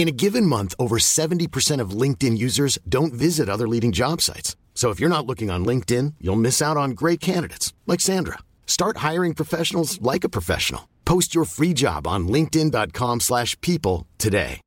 [0.00, 4.56] In a given month, over 70% of LinkedIn users don't visit other leading job sites.
[4.74, 8.38] So if you're not looking on LinkedIn, you'll miss out on great candidates like Sandra.
[8.66, 10.88] Start hiring professionals like a professional.
[11.04, 14.62] Post your free job on linkedin.com/people today.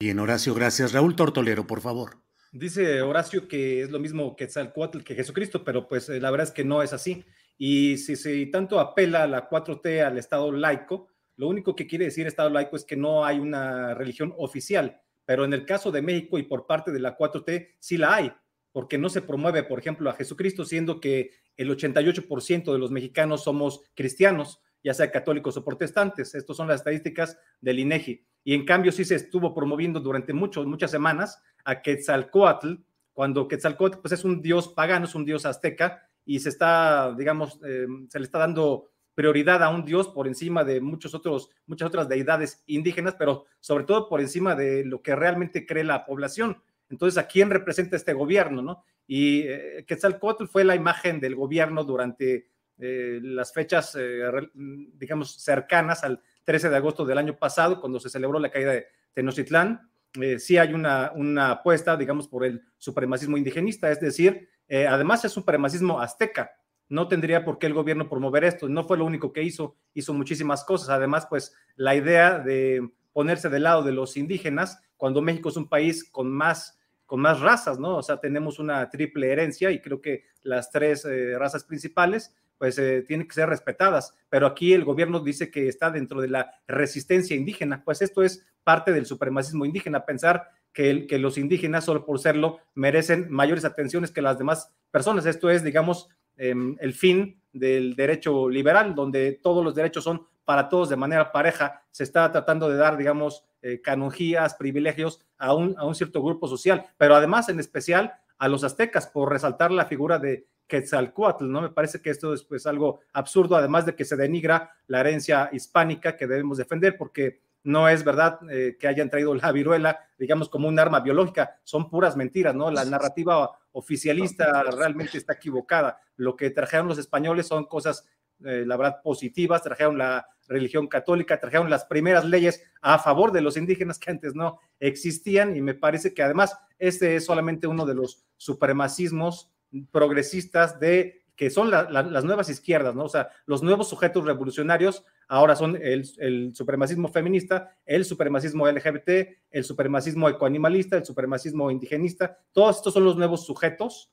[0.00, 0.92] Bien, Horacio, gracias.
[0.92, 2.18] Raúl Tortolero, por favor.
[2.50, 6.48] Dice Horacio que es lo mismo que Quetzalcoatl que Jesucristo, pero pues eh, la verdad
[6.48, 7.24] es que no es así.
[7.56, 11.09] Y si, si tanto apela a la 4T al Estado laico,
[11.40, 15.46] lo único que quiere decir Estado laico es que no hay una religión oficial, pero
[15.46, 18.30] en el caso de México y por parte de la 4T sí la hay,
[18.72, 23.42] porque no se promueve, por ejemplo, a Jesucristo, siendo que el 88% de los mexicanos
[23.42, 26.34] somos cristianos, ya sea católicos o protestantes.
[26.34, 28.22] Estas son las estadísticas del INEGI.
[28.44, 32.74] Y en cambio sí se estuvo promoviendo durante muchos, muchas semanas a Quetzalcoatl,
[33.14, 37.58] cuando Quetzalcoatl pues, es un dios pagano, es un dios azteca, y se está, digamos,
[37.64, 41.88] eh, se le está dando prioridad a un dios por encima de muchos otros, muchas
[41.88, 46.62] otras deidades indígenas, pero sobre todo por encima de lo que realmente cree la población.
[46.88, 48.62] Entonces, ¿a quién representa este gobierno?
[48.62, 48.84] ¿no?
[49.06, 52.50] Y eh, Quetzalcóatl fue la imagen del gobierno durante
[52.82, 54.22] eh, las fechas, eh,
[54.54, 58.86] digamos, cercanas al 13 de agosto del año pasado, cuando se celebró la caída de
[59.12, 59.90] Tenochtitlán.
[60.20, 64.48] Eh, sí hay una, una apuesta, digamos, por el supremacismo indigenista, es decir,
[64.88, 66.52] además es supremacismo azteca,
[66.90, 68.68] no tendría por qué el gobierno promover esto.
[68.68, 70.90] No fue lo único que hizo, hizo muchísimas cosas.
[70.90, 75.68] Además, pues la idea de ponerse del lado de los indígenas, cuando México es un
[75.68, 77.96] país con más, con más razas, ¿no?
[77.96, 82.76] O sea, tenemos una triple herencia y creo que las tres eh, razas principales, pues
[82.78, 84.14] eh, tienen que ser respetadas.
[84.28, 87.84] Pero aquí el gobierno dice que está dentro de la resistencia indígena.
[87.84, 92.58] Pues esto es parte del supremacismo indígena, pensar que, que los indígenas, solo por serlo,
[92.74, 95.24] merecen mayores atenciones que las demás personas.
[95.24, 96.08] Esto es, digamos,
[96.42, 101.32] Em, el fin del derecho liberal, donde todos los derechos son para todos de manera
[101.32, 106.22] pareja, se está tratando de dar, digamos, eh, canonjías, privilegios a un, a un cierto
[106.22, 111.46] grupo social, pero además en especial a los aztecas por resaltar la figura de Quetzalcoatl,
[111.50, 111.60] ¿no?
[111.60, 115.50] Me parece que esto es pues algo absurdo, además de que se denigra la herencia
[115.52, 120.48] hispánica que debemos defender, porque no es verdad eh, que hayan traído la viruela, digamos,
[120.48, 122.70] como un arma biológica, son puras mentiras, ¿no?
[122.70, 126.00] La narrativa oficialista realmente está equivocada.
[126.16, 128.06] Lo que trajeron los españoles son cosas,
[128.44, 133.40] eh, la verdad, positivas, trajeron la religión católica, trajeron las primeras leyes a favor de
[133.40, 137.86] los indígenas que antes no existían y me parece que además este es solamente uno
[137.86, 139.52] de los supremacismos
[139.92, 143.04] progresistas de que son las nuevas izquierdas, ¿no?
[143.04, 149.08] O sea, los nuevos sujetos revolucionarios ahora son el, supremacismo feminista, el supremacismo LGBT,
[149.50, 154.12] el supremacismo ecoanimalista, el supremacismo indigenista, todos estos son los nuevos sujetos.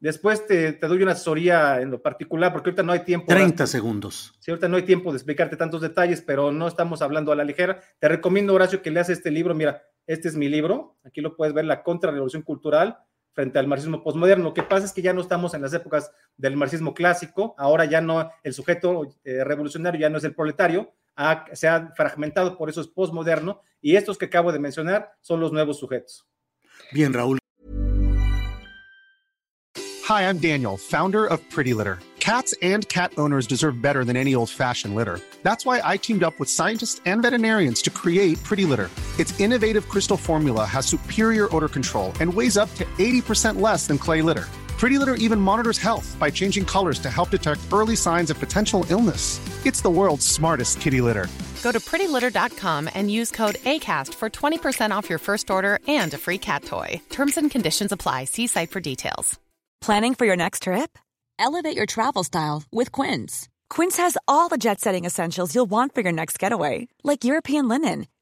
[0.00, 3.28] Después te, doy una asesoría en lo particular, porque ahorita no hay tiempo.
[3.28, 4.34] 30 segundos.
[4.40, 7.44] Sí, ahorita no hay tiempo de explicarte tantos detalles, pero no estamos hablando a la
[7.44, 7.80] ligera.
[7.98, 9.54] Te recomiendo, Horacio, que leas este libro.
[9.54, 10.98] Mira, este es mi libro.
[11.04, 12.98] Aquí lo puedes ver, La Contrarrevolución Cultural
[13.36, 14.44] frente al marxismo postmoderno.
[14.44, 17.84] Lo que pasa es que ya no estamos en las épocas del marxismo clásico, ahora
[17.84, 20.94] ya no, el sujeto eh, revolucionario ya no es el proletario,
[21.52, 25.52] se ha fragmentado, por eso es postmoderno, y estos que acabo de mencionar son los
[25.52, 26.26] nuevos sujetos.
[26.92, 27.38] Bien, Raúl.
[30.08, 31.98] Hi, I'm Daniel, founder of Pretty Litter.
[32.20, 35.20] Cats and cat owners deserve better than any old-fashioned litter.
[35.42, 38.88] That's why I teamed up with scientists and veterinarians to create Pretty Litter.
[39.18, 43.98] Its innovative crystal formula has superior odor control and weighs up to 80% less than
[43.98, 44.44] clay litter.
[44.78, 48.84] Pretty Litter even monitors health by changing colors to help detect early signs of potential
[48.90, 49.40] illness.
[49.64, 51.28] It's the world's smartest kitty litter.
[51.62, 56.18] Go to prettylitter.com and use code ACAST for 20% off your first order and a
[56.18, 57.00] free cat toy.
[57.08, 58.24] Terms and conditions apply.
[58.24, 59.38] See site for details.
[59.80, 60.98] Planning for your next trip?
[61.38, 63.48] Elevate your travel style with Quince.
[63.70, 67.66] Quince has all the jet setting essentials you'll want for your next getaway, like European
[67.68, 68.06] linen